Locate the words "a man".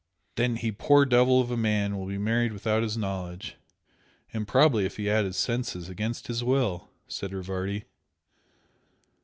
1.51-1.95